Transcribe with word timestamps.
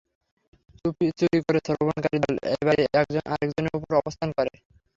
চুরি 1.19 1.39
করে 1.45 1.59
শ্রবণকারী 1.65 2.17
দল 2.23 2.35
এবারে 2.53 2.83
একজন 2.93 3.23
আরেকজনের 3.33 3.77
উপর 3.77 3.91
অবস্থান 4.01 4.29
করে। 4.37 4.51